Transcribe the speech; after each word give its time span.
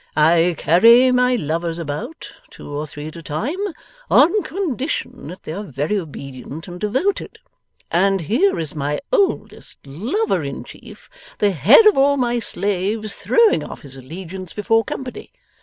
I 0.17 0.55
carry 0.57 1.11
my 1.11 1.35
lovers 1.35 1.77
about, 1.77 2.31
two 2.49 2.67
or 2.71 2.87
three 2.87 3.05
at 3.09 3.15
a 3.15 3.21
time, 3.21 3.59
on 4.09 4.41
condition 4.41 5.27
that 5.27 5.43
they 5.43 5.53
are 5.53 5.61
very 5.63 5.95
obedient 5.95 6.67
and 6.67 6.79
devoted; 6.79 7.37
and 7.91 8.21
here 8.21 8.57
is 8.57 8.73
my 8.73 8.99
oldest 9.13 9.77
lover 9.85 10.41
in 10.43 10.63
chief, 10.63 11.07
the 11.37 11.51
head 11.51 11.85
of 11.85 11.99
all 11.99 12.17
my 12.17 12.39
slaves, 12.39 13.13
throwing 13.13 13.63
off 13.63 13.83
his 13.83 13.95
allegiance 13.95 14.53
before 14.53 14.83
company! 14.83 15.31